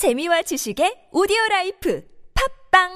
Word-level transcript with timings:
재미와 0.00 0.40
지식의 0.40 1.12
오디오 1.12 1.36
라이프 1.50 2.02
팝빵 2.72 2.88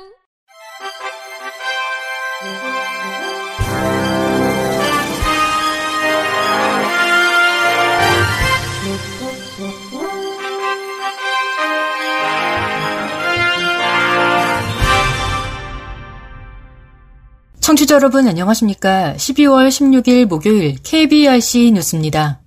청취자 17.61 17.97
여러분 17.97 18.27
안녕하십니까? 18.27 19.13
12월 19.19 19.69
16일 19.69 20.25
목요일 20.25 20.77
KBRC 20.83 21.73
뉴스입니다. 21.73 22.44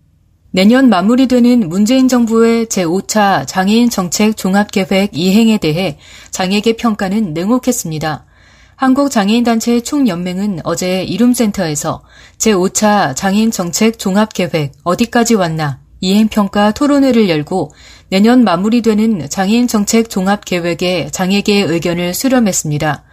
내년 0.51 0.87
마무리되는 0.87 1.67
문재인 1.67 2.07
정부의 2.07 2.67
제5차 2.67 3.45
장애인 3.47 3.89
정책 3.89 4.37
종합계획 4.37 5.09
이행에 5.11 5.57
대해 5.57 5.97
장애계 6.31 6.77
평가는 6.77 7.33
냉혹했습니다. 7.33 8.25
한국장애인단체 8.77 9.81
총연맹은 9.81 10.61
어제 10.63 11.03
이룸센터에서 11.03 12.01
제5차 12.37 13.15
장애인 13.15 13.51
정책 13.51 13.99
종합계획 13.99 14.71
어디까지 14.83 15.35
왔나 15.35 15.79
이행평가 15.99 16.71
토론회를 16.71 17.27
열고 17.27 17.73
내년 18.09 18.43
마무리되는 18.43 19.29
장애인 19.29 19.67
정책 19.67 20.09
종합계획의 20.09 21.11
장애계의 21.11 21.63
의견을 21.63 22.13
수렴했습니다. 22.13 23.03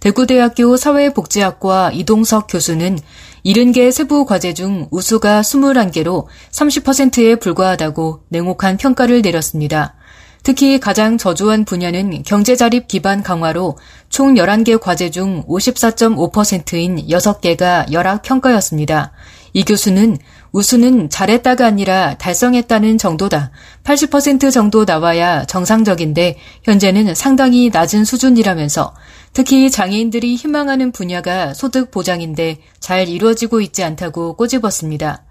대구대학교 0.00 0.76
사회복지학과 0.76 1.90
이동석 1.92 2.46
교수는 2.48 2.98
70개 3.44 3.92
세부 3.92 4.24
과제 4.24 4.54
중 4.54 4.88
우수가 4.90 5.42
21개로 5.42 6.24
30%에 6.50 7.36
불과하다고 7.36 8.22
냉혹한 8.30 8.78
평가를 8.78 9.20
내렸습니다. 9.20 9.94
특히 10.42 10.80
가장 10.80 11.18
저조한 11.18 11.64
분야는 11.64 12.22
경제자립 12.22 12.88
기반 12.88 13.22
강화로 13.22 13.76
총 14.08 14.34
11개 14.34 14.80
과제 14.80 15.10
중 15.10 15.42
54.5%인 15.46 17.06
6개가 17.06 17.92
열악평가였습니다. 17.92 19.12
이 19.52 19.62
교수는 19.62 20.18
우수는 20.52 21.10
잘했다가 21.10 21.66
아니라 21.66 22.14
달성했다는 22.18 22.96
정도다. 22.98 23.50
80% 23.84 24.52
정도 24.52 24.84
나와야 24.84 25.44
정상적인데 25.44 26.38
현재는 26.62 27.14
상당히 27.14 27.70
낮은 27.72 28.04
수준이라면서 28.04 28.94
특히 29.34 29.68
장애인들이 29.68 30.36
희망하는 30.36 30.92
분야가 30.92 31.54
소득 31.54 31.90
보장인데 31.90 32.58
잘 32.78 33.08
이루어지고 33.08 33.60
있지 33.60 33.82
않다고 33.82 34.36
꼬집었습니다. 34.36 35.24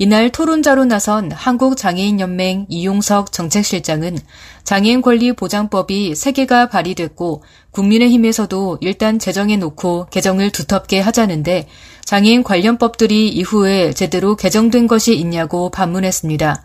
이날 0.00 0.30
토론자로 0.30 0.84
나선 0.84 1.32
한국장애인연맹 1.32 2.66
이용석 2.68 3.32
정책실장은 3.32 4.16
장애인 4.62 5.02
권리 5.02 5.32
보장법이 5.32 6.12
3개가 6.12 6.70
발의됐고 6.70 7.42
국민의힘에서도 7.72 8.78
일단 8.80 9.18
제정해 9.18 9.56
놓고 9.56 10.06
개정을 10.12 10.50
두텁게 10.50 11.00
하자는데 11.00 11.66
장애인 12.04 12.44
관련법들이 12.44 13.28
이후에 13.28 13.92
제대로 13.92 14.36
개정된 14.36 14.86
것이 14.86 15.16
있냐고 15.16 15.68
반문했습니다. 15.70 16.62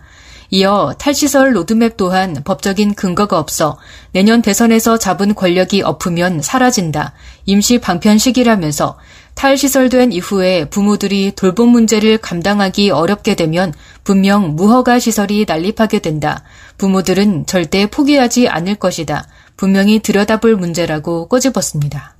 이어 0.49 0.93
탈시설 0.97 1.55
로드맵 1.55 1.97
또한 1.97 2.41
법적인 2.43 2.93
근거가 2.93 3.39
없어 3.39 3.77
내년 4.11 4.41
대선에서 4.41 4.97
잡은 4.97 5.35
권력이 5.35 5.81
엎으면 5.81 6.41
사라진다. 6.41 7.13
임시 7.45 7.79
방편식이라면서 7.79 8.97
탈시설된 9.35 10.11
이후에 10.11 10.65
부모들이 10.65 11.33
돌봄 11.35 11.69
문제를 11.69 12.17
감당하기 12.19 12.91
어렵게 12.91 13.35
되면 13.35 13.73
분명 14.03 14.55
무허가 14.55 14.99
시설이 14.99 15.45
난립하게 15.47 15.99
된다. 15.99 16.43
부모들은 16.77 17.45
절대 17.47 17.87
포기하지 17.87 18.47
않을 18.47 18.75
것이다. 18.75 19.27
분명히 19.57 19.99
들여다볼 19.99 20.55
문제라고 20.55 21.27
꼬집었습니다. 21.27 22.15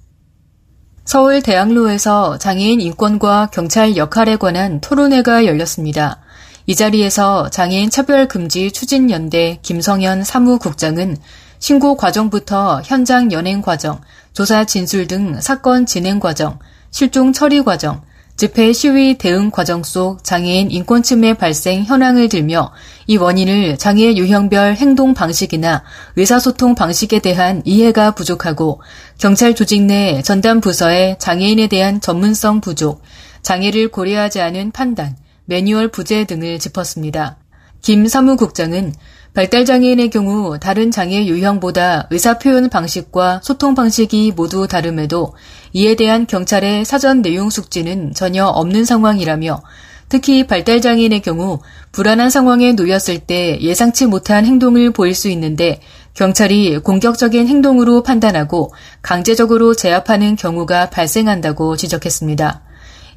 서울 1.05 1.41
대학로에서 1.41 2.38
장애인 2.38 2.79
인권과 2.79 3.49
경찰 3.51 3.97
역할에 3.97 4.38
관한 4.38 4.79
토론회가 4.79 5.45
열렸습니다. 5.45 6.22
이 6.66 6.75
자리에서 6.75 7.50
장애인 7.50 7.90
차별 7.90 8.28
금지 8.28 8.72
추진 8.72 9.12
연대 9.12 9.59
김성현 9.63 10.24
사무국장은 10.24 11.18
신고 11.59 11.97
과정부터 11.97 12.81
현장 12.85 13.31
연행 13.31 13.62
과정, 13.62 14.00
조사 14.31 14.63
진술 14.63 15.07
등 15.07 15.40
사건 15.41 15.85
진행 15.85 16.19
과정, 16.19 16.59
실종 16.90 17.34
처리 17.34 17.63
과정, 17.63 18.02
집회 18.35 18.73
시위 18.73 19.18
대응 19.18 19.52
과정 19.52 19.84
속 19.84 20.23
장애인 20.23 20.72
인권 20.72 21.03
침해 21.03 21.35
발생 21.35 21.84
현황을 21.84 22.29
들며 22.29 22.72
이 23.07 23.18
원인을 23.18 23.78
장애 23.78 24.16
유형별 24.16 24.75
행동 24.75 25.13
방식이나 25.13 25.84
의사소통 26.16 26.75
방식에 26.75 27.19
대한 27.19 27.62
이해가 27.66 28.12
부족하고 28.12 28.81
경찰 29.18 29.53
조직 29.53 29.84
내 29.84 30.22
전담 30.23 30.62
부서의 30.62 31.18
장애인에 31.19 31.68
대한 31.68 32.02
전문성 32.02 32.62
부족, 32.62 33.02
장애를 33.44 33.90
고려하지 33.90 34.41
않은 34.41 34.72
판단, 34.72 35.16
매뉴얼 35.45 35.89
부재 35.89 36.25
등을 36.25 36.59
짚었습니다. 36.59 37.37
김 37.81 38.07
사무국장은 38.07 38.93
발달장애인의 39.33 40.09
경우 40.09 40.59
다른 40.59 40.91
장애 40.91 41.25
유형보다 41.25 42.07
의사표현 42.11 42.69
방식과 42.69 43.41
소통 43.43 43.73
방식이 43.73 44.33
모두 44.35 44.67
다름에도 44.67 45.33
이에 45.73 45.95
대한 45.95 46.27
경찰의 46.27 46.85
사전 46.85 47.21
내용 47.21 47.49
숙지는 47.49 48.13
전혀 48.13 48.45
없는 48.45 48.85
상황이라며 48.85 49.61
특히 50.07 50.45
발달장애인의 50.45 51.21
경우 51.23 51.59
불안한 51.91 52.29
상황에 52.29 52.73
놓였을 52.73 53.17
때 53.19 53.59
예상치 53.59 54.05
못한 54.05 54.45
행동을 54.45 54.91
보일 54.91 55.15
수 55.15 55.27
있는데 55.29 55.81
경찰이 56.13 56.77
공격적인 56.77 57.47
행동으로 57.47 58.03
판단하고 58.03 58.71
강제적으로 59.01 59.73
제압하는 59.73 60.35
경우가 60.35 60.91
발생한다고 60.91 61.75
지적했습니다. 61.75 62.61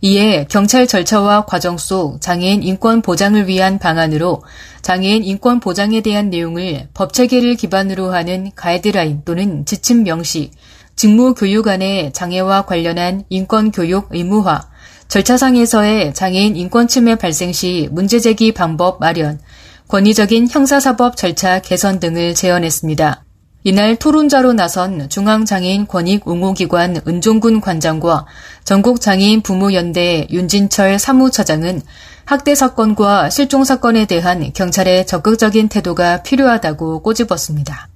이에 0.03 0.47
경찰 0.49 0.87
절차와 0.87 1.47
과정 1.47 1.79
속 1.79 2.21
장애인 2.21 2.63
인권 2.63 3.03
보장을 3.03 3.49
위한 3.49 3.79
방안으로 3.79 4.43
장애인 4.83 5.25
인권 5.25 5.59
보장에 5.61 6.01
대한 6.01 6.31
내용을 6.31 6.89
법 6.95 7.13
체계를 7.13 7.57
기반으로 7.57 8.13
하는 8.13 8.51
가이드라인 8.55 9.23
또는 9.25 9.65
지침 9.65 10.05
명시, 10.05 10.51
직무 10.95 11.35
교육 11.35 11.69
안에 11.69 12.13
장애와 12.13 12.63
관련한 12.63 13.25
인권 13.29 13.71
교육 13.71 14.09
의무화, 14.11 14.69
절차상에서의 15.09 16.15
장애인 16.15 16.57
인권 16.57 16.89
침해 16.89 17.17
발생 17.17 17.53
시 17.53 17.89
문제 17.91 18.19
제기 18.21 18.53
방법 18.53 19.01
마련, 19.01 19.41
권위적인 19.89 20.49
형사사법 20.49 21.17
절차 21.17 21.61
개선 21.61 22.01
등을 22.01 22.35
제언했습니다. 22.35 23.26
이날 23.67 23.97
토론자로 23.97 24.53
나선 24.53 25.09
중앙장애인 25.09 25.89
권익 25.89 26.29
옹호기관 26.29 27.01
은종군 27.09 27.61
관장과 27.61 28.25
전국장애인 28.63 29.41
부모연대 29.43 30.29
윤진철 30.31 31.01
사무처장은 31.01 31.83
학대 32.27 32.55
사건과 32.55 33.29
실종 33.29 33.65
사건에 33.65 34.05
대한 34.05 34.53
경찰의 34.53 35.09
적극적인 35.09 35.69
태도가 35.69 36.23
필요하다고 36.23 37.03
꼬집었습니다. 37.03 37.89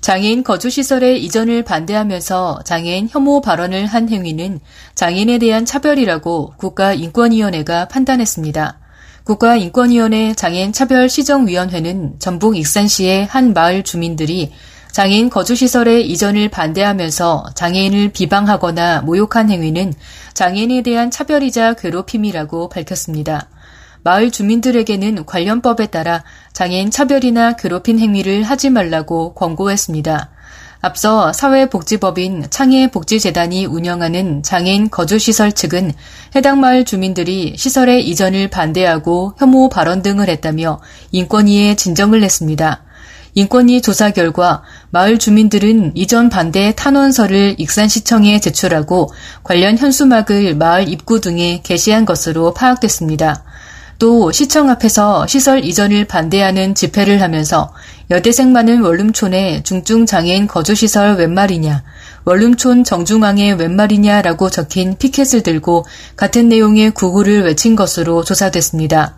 장애인 0.00 0.42
거주시설의 0.42 1.24
이전을 1.24 1.62
반대하면서 1.62 2.62
장애인 2.64 3.06
혐오 3.08 3.40
발언을 3.40 3.86
한 3.86 4.08
행위는 4.08 4.58
장애인에 4.96 5.38
대한 5.38 5.64
차별이라고 5.64 6.54
국가인권위원회가 6.56 7.86
판단했습니다. 7.86 8.80
국가인권위원회 9.26 10.34
장애인 10.34 10.72
차별시정위원회는 10.72 12.20
전북 12.20 12.56
익산시의 12.56 13.26
한 13.26 13.54
마을 13.54 13.82
주민들이 13.82 14.52
장애인 14.92 15.30
거주시설의 15.30 16.08
이전을 16.08 16.48
반대하면서 16.48 17.46
장애인을 17.56 18.12
비방하거나 18.12 19.02
모욕한 19.02 19.50
행위는 19.50 19.94
장애인에 20.32 20.82
대한 20.82 21.10
차별이자 21.10 21.74
괴롭힘이라고 21.74 22.68
밝혔습니다. 22.68 23.48
마을 24.04 24.30
주민들에게는 24.30 25.26
관련법에 25.26 25.88
따라 25.88 26.22
장애인 26.52 26.92
차별이나 26.92 27.56
괴롭힌 27.56 27.98
행위를 27.98 28.44
하지 28.44 28.70
말라고 28.70 29.34
권고했습니다. 29.34 30.30
앞서 30.80 31.32
사회복지법인 31.32 32.46
창의복지재단이 32.50 33.66
운영하는 33.66 34.42
장애인 34.42 34.90
거주시설 34.90 35.52
측은 35.52 35.92
해당 36.34 36.60
마을 36.60 36.84
주민들이 36.84 37.54
시설의 37.56 38.06
이전을 38.08 38.48
반대하고 38.48 39.34
혐오 39.38 39.68
발언 39.68 40.02
등을 40.02 40.28
했다며 40.28 40.80
인권위에 41.12 41.76
진정을 41.76 42.20
냈습니다. 42.20 42.82
인권위 43.34 43.82
조사 43.82 44.10
결과 44.10 44.62
마을 44.90 45.18
주민들은 45.18 45.92
이전 45.94 46.30
반대 46.30 46.72
탄원서를 46.74 47.56
익산시청에 47.58 48.40
제출하고 48.40 49.12
관련 49.42 49.76
현수막을 49.76 50.56
마을 50.56 50.88
입구 50.88 51.20
등에 51.20 51.60
게시한 51.62 52.06
것으로 52.06 52.54
파악됐습니다. 52.54 53.44
또 53.98 54.30
시청 54.30 54.68
앞에서 54.68 55.26
시설 55.26 55.64
이전을 55.64 56.04
반대하는 56.04 56.74
집회를 56.74 57.22
하면서 57.22 57.72
여대생 58.10 58.52
많은 58.52 58.82
원룸촌에 58.82 59.62
중증장애인 59.62 60.46
거주시설 60.46 61.16
웬 61.16 61.32
말이냐, 61.32 61.82
원룸촌 62.24 62.84
정중앙에 62.84 63.52
웬 63.52 63.74
말이냐라고 63.74 64.50
적힌 64.50 64.96
피켓을 64.98 65.42
들고 65.42 65.86
같은 66.16 66.48
내용의 66.48 66.90
구호를 66.90 67.44
외친 67.44 67.74
것으로 67.74 68.22
조사됐습니다. 68.22 69.16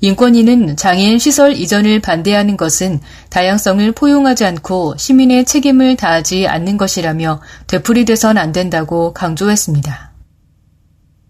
인권위는 0.00 0.76
장애인 0.76 1.18
시설 1.18 1.52
이전을 1.54 2.00
반대하는 2.00 2.56
것은 2.56 3.00
다양성을 3.30 3.90
포용하지 3.92 4.44
않고 4.44 4.94
시민의 4.96 5.44
책임을 5.44 5.96
다하지 5.96 6.46
않는 6.46 6.76
것이라며 6.76 7.40
되풀이돼선 7.66 8.38
안 8.38 8.52
된다고 8.52 9.12
강조했습니다. 9.12 10.07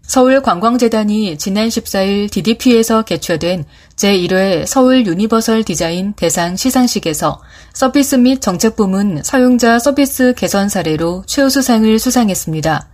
서울관광재단이 0.09 1.37
지난 1.37 1.67
14일 1.67 2.31
DDP에서 2.31 3.03
개최된 3.03 3.65
제1회 3.95 4.65
서울 4.65 5.05
유니버설 5.05 5.63
디자인 5.63 6.13
대상 6.13 6.55
시상식에서 6.55 7.39
서비스 7.73 8.15
및 8.15 8.41
정책 8.41 8.75
부문 8.75 9.21
사용자 9.21 9.77
서비스 9.77 10.33
개선 10.35 10.67
사례로 10.67 11.25
최우수상을 11.27 11.99
수상했습니다. 11.99 12.87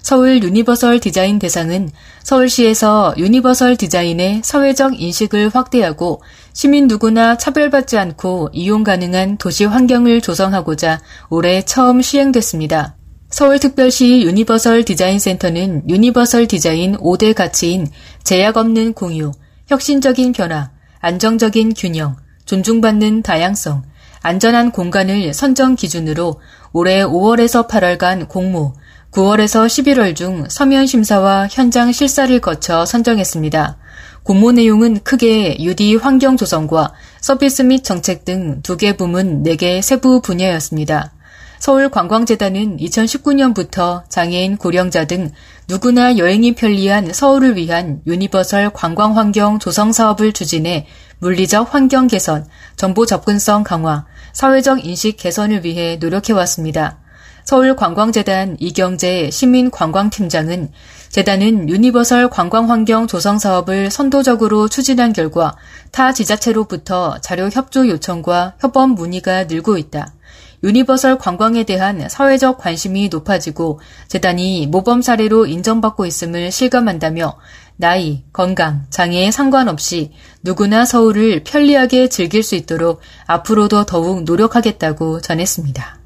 서울 0.00 0.40
유니버설 0.44 1.00
디자인 1.00 1.40
대상은 1.40 1.90
서울시에서 2.22 3.14
universal 3.18 3.76
디자인의 3.76 4.42
사회적 4.44 5.00
인식을 5.02 5.50
확대하고 5.52 6.22
시민 6.52 6.86
누구나 6.86 7.36
차별받지 7.36 7.98
않고 7.98 8.50
이용 8.52 8.84
가능한 8.84 9.38
도시 9.38 9.64
환경을 9.64 10.20
조성하고자 10.20 11.00
올해 11.30 11.62
처음 11.62 12.00
시행됐습니다. 12.00 12.99
서울특별시 13.30 14.22
유니버설 14.22 14.84
디자인센터는 14.84 15.88
universal 15.88 16.48
디자인 16.48 16.96
5대 16.96 17.32
가치인 17.32 17.86
제약 18.24 18.56
없는 18.56 18.92
공유, 18.92 19.30
혁신적인 19.68 20.32
변화, 20.32 20.70
안정적인 21.00 21.74
균형, 21.74 22.16
존중받는 22.44 23.22
다양성, 23.22 23.82
안전한 24.22 24.72
공간을 24.72 25.32
선정 25.32 25.76
기준으로 25.76 26.40
올해 26.72 27.04
5월에서 27.04 27.68
8월간 27.68 28.28
공모, 28.28 28.74
9월에서 29.12 29.66
11월 29.66 30.14
중 30.16 30.46
서면 30.48 30.86
심사와 30.86 31.48
현장 31.50 31.92
실사를 31.92 32.38
거쳐 32.40 32.84
선정했습니다. 32.84 33.78
공모 34.24 34.52
내용은 34.52 35.00
크게 35.02 35.56
UD 35.60 35.96
환경 35.96 36.36
조성과 36.36 36.92
서비스 37.20 37.62
및 37.62 37.84
정책 37.84 38.24
등 38.24 38.60
두 38.62 38.76
개 38.76 38.96
부문 38.96 39.42
4개 39.44 39.80
세부 39.80 40.20
분야였습니다. 40.20 41.12
서울관광재단은 41.60 42.78
2019년부터 42.78 44.08
장애인 44.08 44.56
고령자 44.56 45.04
등 45.04 45.30
누구나 45.68 46.16
여행이 46.16 46.54
편리한 46.54 47.12
서울을 47.12 47.56
위한 47.56 48.00
universal 48.06 48.70
관광 48.70 49.18
환경 49.18 49.58
조성 49.58 49.92
사업을 49.92 50.32
추진해 50.32 50.86
물리적 51.18 51.74
환경 51.74 52.06
개선, 52.06 52.46
정보 52.76 53.04
접근성 53.04 53.62
강화, 53.62 54.06
사회적 54.32 54.86
인식 54.86 55.18
개선을 55.18 55.66
위해 55.66 55.98
노력해왔습니다. 56.00 56.98
서울관광재단 57.44 58.56
이경재 58.58 59.30
시민관광팀장은 59.30 60.70
재단은 61.10 61.68
universal 61.68 62.30
관광환경 62.30 63.06
조성 63.06 63.38
사업을 63.38 63.90
선도적으로 63.90 64.68
추진한 64.68 65.12
결과 65.12 65.56
타 65.90 66.14
지자체로부터 66.14 67.18
자료 67.20 67.50
협조 67.50 67.86
요청과 67.88 68.54
협업 68.60 68.90
문의가 68.90 69.44
늘고 69.44 69.76
있다. 69.76 70.14
universal 70.62 71.18
관광에 71.18 71.64
대한 71.64 72.08
사회적 72.08 72.58
관심이 72.58 73.08
높아지고 73.08 73.80
재단이 74.08 74.66
모범 74.66 75.00
사례로 75.00 75.46
인정받고 75.46 76.06
있음을 76.06 76.52
실감한다며 76.52 77.38
나이, 77.76 78.24
건강, 78.32 78.84
장애에 78.90 79.30
상관없이 79.30 80.12
누구나 80.42 80.84
서울을 80.84 81.44
편리하게 81.44 82.08
즐길 82.08 82.42
수 82.42 82.54
있도록 82.54 83.00
앞으로도 83.26 83.86
더욱 83.86 84.24
노력하겠다고 84.24 85.22
전했습니다. 85.22 86.00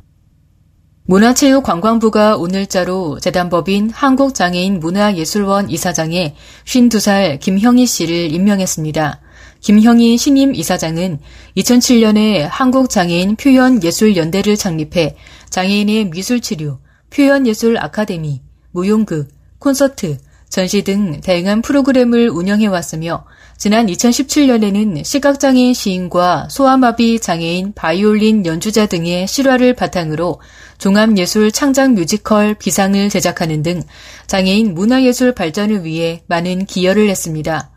문화체육관광부가 1.06 2.36
오늘자로 2.36 3.18
재단법인 3.20 3.90
한국장애인 3.90 4.80
문화예술원 4.80 5.68
이사장에 5.68 6.34
52살 6.64 7.40
김형희 7.40 7.86
씨를 7.86 8.32
임명했습니다. 8.32 9.20
김형희 9.64 10.18
신임 10.18 10.54
이사장은 10.54 11.20
2007년에 11.56 12.46
한국장애인 12.50 13.36
표현예술연대를 13.36 14.58
창립해 14.58 15.16
장애인의 15.48 16.10
미술치료, 16.10 16.80
표현예술 17.08 17.78
아카데미, 17.78 18.42
무용극, 18.72 19.28
콘서트, 19.58 20.18
전시 20.50 20.82
등 20.82 21.18
다양한 21.22 21.62
프로그램을 21.62 22.28
운영해 22.28 22.66
왔으며 22.66 23.24
지난 23.56 23.86
2017년에는 23.86 25.02
시각장애인 25.02 25.72
시인과 25.72 26.48
소아마비 26.50 27.20
장애인 27.20 27.72
바이올린 27.72 28.44
연주자 28.44 28.84
등의 28.84 29.26
실화를 29.26 29.72
바탕으로 29.72 30.42
종합예술 30.76 31.52
창작 31.52 31.94
뮤지컬 31.94 32.52
비상을 32.52 33.08
제작하는 33.08 33.62
등 33.62 33.82
장애인 34.26 34.74
문화예술 34.74 35.32
발전을 35.32 35.84
위해 35.84 36.22
많은 36.26 36.66
기여를 36.66 37.08
했습니다. 37.08 37.70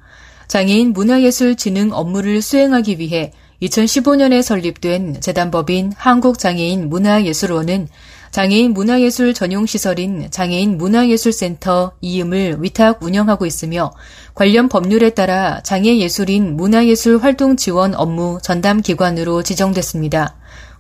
장애인 0.47 0.93
문화예술 0.93 1.55
진흥 1.55 1.91
업무를 1.91 2.41
수행하기 2.41 2.99
위해 2.99 3.33
2015년에 3.61 4.41
설립된 4.41 5.19
재단법인 5.19 5.91
한국장애인 5.95 6.89
문화예술원은 6.89 7.87
장애인 8.31 8.73
문화예술 8.73 9.33
전용 9.33 9.65
시설인 9.65 10.27
장애인 10.29 10.77
문화예술센터 10.77 11.93
이음을 12.01 12.57
위탁 12.61 13.01
운영하고 13.01 13.45
있으며 13.45 13.91
관련 14.35 14.69
법률에 14.69 15.11
따라 15.11 15.61
장애예술인 15.63 16.55
문화예술 16.55 17.17
활동 17.17 17.55
지원 17.55 17.95
업무 17.95 18.39
전담 18.43 18.81
기관으로 18.81 19.43
지정됐습니다. 19.43 20.35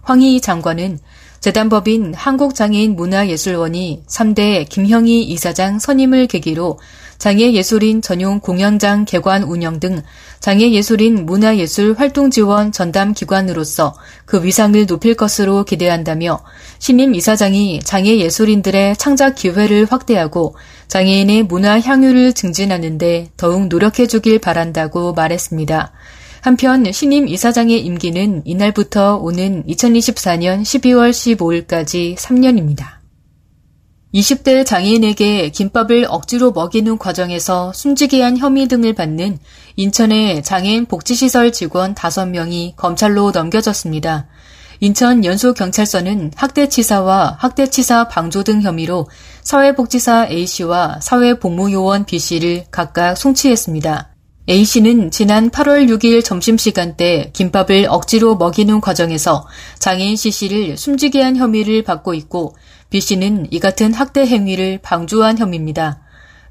황희 0.07 0.39
장관은 0.39 0.99
재단법인 1.41 2.13
한국장애인 2.13 2.95
문화예술원이 2.95 4.03
3대 4.07 4.69
김형희 4.69 5.23
이사장 5.23 5.79
선임을 5.79 6.27
계기로 6.27 6.79
장애예술인 7.17 8.01
전용 8.01 8.39
공연장 8.39 9.03
개관 9.03 9.43
운영 9.43 9.81
등 9.81 10.01
장애예술인 10.39 11.25
문화예술 11.25 11.95
활동 11.97 12.31
지원 12.31 12.71
전담 12.71 13.13
기관으로서 13.13 13.95
그 14.25 14.45
위상을 14.45 14.85
높일 14.85 15.13
것으로 15.15 15.65
기대한다며 15.65 16.39
신임 16.79 17.13
이사장이 17.13 17.81
장애예술인들의 17.83 18.95
창작 18.95 19.35
기회를 19.35 19.87
확대하고 19.89 20.55
장애인의 20.87 21.43
문화 21.43 21.81
향유를 21.81 22.31
증진하는 22.31 22.97
데 22.97 23.27
더욱 23.35 23.67
노력해 23.67 24.07
주길 24.07 24.39
바란다고 24.39 25.11
말했습니다. 25.13 25.91
한편 26.47 26.89
신임 26.93 27.27
이사장의 27.27 27.81
임기는 27.81 28.43
이날부터 28.45 29.17
오는 29.17 29.65
2024년 29.65 30.61
12월 30.61 31.11
15일까지 31.11 32.15
3년입니다. 32.15 32.85
20대 34.13 34.65
장애인에게 34.65 35.49
김밥을 35.49 36.05
억지로 36.07 36.53
먹이는 36.53 36.99
과정에서 36.99 37.73
숨지게 37.73 38.21
한 38.21 38.37
혐의 38.37 38.69
등을 38.69 38.93
받는 38.93 39.39
인천의 39.75 40.41
장애인 40.41 40.85
복지시설 40.85 41.51
직원 41.51 41.93
5명이 41.93 42.77
검찰로 42.77 43.31
넘겨졌습니다. 43.31 44.27
인천 44.79 45.25
연소경찰서는 45.25 46.31
학대치사와 46.33 47.35
학대치사 47.41 48.07
방조 48.07 48.45
등 48.45 48.61
혐의로 48.61 49.09
사회복지사 49.41 50.27
A씨와 50.31 50.99
사회복무요원 51.01 52.05
B씨를 52.05 52.67
각각 52.71 53.17
송치했습니다. 53.17 54.16
A씨는 54.49 55.11
지난 55.11 55.49
8월 55.49 55.89
6일 55.89 56.23
점심시간대 56.23 57.31
김밥을 57.33 57.87
억지로 57.89 58.37
먹이는 58.37 58.79
과정에서 58.79 59.45
장애인 59.77 60.15
C씨를 60.15 60.77
숨지게 60.77 61.21
한 61.21 61.35
혐의를 61.35 61.83
받고 61.83 62.13
있고 62.13 62.55
B씨는 62.89 63.47
이 63.51 63.59
같은 63.59 63.93
학대 63.93 64.25
행위를 64.25 64.79
방조한 64.81 65.37
혐의입니다. 65.37 65.99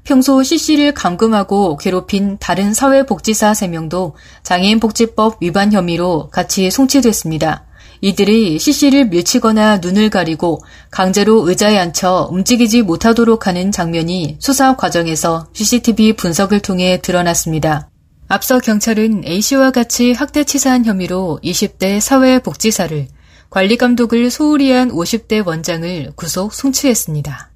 평소 0.03 0.43
C씨를 0.43 0.93
감금하고 0.93 1.77
괴롭힌 1.77 2.37
다른 2.39 2.71
사회복지사 2.73 3.53
3명도 3.53 4.13
장애인복지법 4.43 5.37
위반 5.41 5.73
혐의로 5.73 6.29
같이 6.29 6.69
송치됐습니다. 6.69 7.66
이들이 8.01 8.59
C씨를 8.59 9.05
밀치거나 9.05 9.77
눈을 9.77 10.09
가리고 10.09 10.61
강제로 10.91 11.47
의자에 11.47 11.77
앉혀 11.77 12.29
움직이지 12.31 12.83
못하도록 12.83 13.47
하는 13.47 13.71
장면이 13.71 14.37
수사 14.39 14.75
과정에서 14.75 15.47
CCTV 15.53 16.13
분석을 16.13 16.59
통해 16.59 16.99
드러났습니다. 17.01 17.89
앞서 18.27 18.59
경찰은 18.59 19.23
A씨와 19.25 19.71
같이 19.71 20.11
학대치사한 20.11 20.85
혐의로 20.85 21.39
20대 21.43 21.99
사회복지사를 21.99 23.07
관리감독을 23.49 24.29
소홀히 24.29 24.71
한 24.71 24.91
50대 24.91 25.45
원장을 25.45 26.11
구속 26.15 26.53
송치했습니다. 26.53 27.51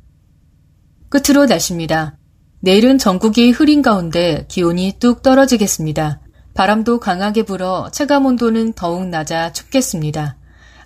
끝으로 1.09 1.45
날씨입니다. 1.45 2.17
내일은 2.61 2.97
전국이 2.97 3.51
흐린 3.51 3.81
가운데 3.81 4.45
기온이 4.47 4.93
뚝 4.99 5.21
떨어지겠습니다. 5.23 6.20
바람도 6.53 6.99
강하게 6.99 7.43
불어 7.43 7.89
체감 7.91 8.25
온도는 8.25 8.73
더욱 8.73 9.07
낮아 9.07 9.51
춥겠습니다. 9.51 10.35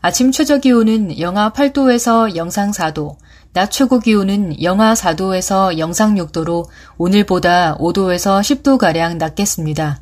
아침 0.02 0.32
최저 0.32 0.60
기온은 0.60 1.20
영하 1.20 1.52
8도에서 1.52 2.36
영상 2.36 2.72
4도, 2.72 3.16
낮 3.54 3.72
최고 3.72 4.00
기온은 4.00 4.62
영하 4.62 4.94
4도에서 4.94 5.78
영상 5.78 6.16
6도로 6.16 6.68
오늘보다 6.98 7.78
5도에서 7.78 8.42
10도가량 8.42 9.18
낮겠습니다. 9.18 10.02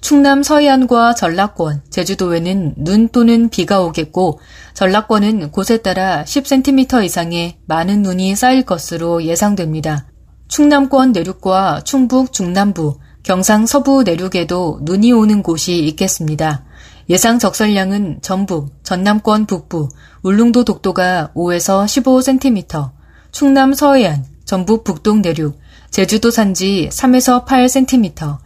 충남 0.00 0.42
서해안과 0.42 1.14
전라권, 1.14 1.82
제주도에는 1.88 2.74
눈 2.76 3.08
또는 3.08 3.48
비가 3.48 3.80
오겠고 3.80 4.40
전라권은 4.74 5.50
곳에 5.50 5.78
따라 5.78 6.24
10cm 6.24 7.04
이상의 7.04 7.58
많은 7.66 8.02
눈이 8.02 8.36
쌓일 8.36 8.64
것으로 8.64 9.22
예상됩니다. 9.22 10.06
충남권 10.48 11.12
내륙과 11.12 11.82
충북 11.84 12.32
중남부, 12.32 12.98
경상 13.24 13.64
서부 13.66 14.02
내륙에도 14.02 14.80
눈이 14.82 15.10
오는 15.12 15.42
곳이 15.42 15.78
있겠습니다. 15.78 16.62
예상 17.08 17.38
적설량은 17.38 18.18
전북, 18.20 18.70
전남권 18.84 19.46
북부, 19.46 19.88
울릉도 20.22 20.64
독도가 20.64 21.30
5에서 21.34 21.86
15cm, 21.86 22.90
충남 23.32 23.72
서해안, 23.72 24.26
전북 24.44 24.84
북동 24.84 25.22
내륙, 25.22 25.58
제주도 25.90 26.30
산지 26.30 26.90
3에서 26.92 27.46
8cm, 27.46 28.36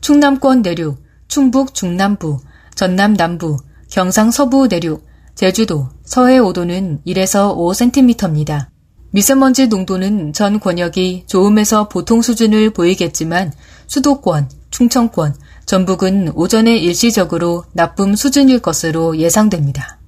충남권 0.00 0.62
내륙, 0.62 1.02
충북 1.26 1.74
중남부, 1.74 2.38
전남 2.76 3.14
남부, 3.14 3.56
경상 3.90 4.30
서부 4.30 4.68
내륙, 4.68 5.04
제주도, 5.34 5.88
서해 6.04 6.38
5도는 6.38 7.04
1에서 7.04 7.56
5cm입니다. 7.56 8.68
미세먼지 9.10 9.68
농도는 9.68 10.32
전 10.32 10.60
권역이 10.60 11.24
좋음에서 11.26 11.88
보통 11.88 12.20
수준을 12.20 12.70
보이겠지만 12.70 13.52
수도권, 13.88 14.48
충청권, 14.70 15.34
전북은 15.66 16.32
오전에 16.34 16.76
일시적으로 16.76 17.64
나쁨 17.72 18.14
수준일 18.14 18.60
것으로 18.60 19.18
예상됩니다. 19.18 19.98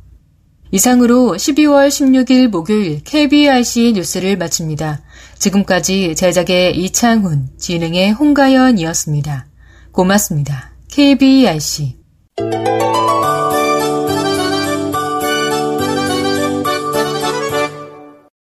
이상으로 0.71 1.35
12월 1.37 1.89
16일 1.89 2.49
목요일 2.49 3.03
KBRC 3.03 3.93
뉴스를 3.97 4.39
마칩니다. 4.39 5.03
지금까지 5.39 6.15
제작의 6.15 6.77
이창훈, 6.77 7.49
진행의 7.59 8.13
홍가연이었습니다. 8.13 9.47
고맙습니다. 9.91 10.71
KBRC 10.89 11.97